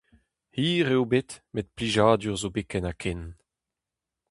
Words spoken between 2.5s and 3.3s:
bet ken-ha-ken.